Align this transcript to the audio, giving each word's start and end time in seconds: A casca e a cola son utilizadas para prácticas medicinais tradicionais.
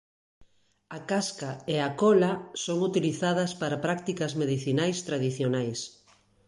A 0.97 0.99
casca 1.11 1.51
e 1.73 1.75
a 1.87 1.89
cola 2.01 2.31
son 2.63 2.77
utilizadas 2.89 3.51
para 3.61 3.81
prácticas 3.85 4.31
medicinais 4.41 4.97
tradicionais. 5.07 5.79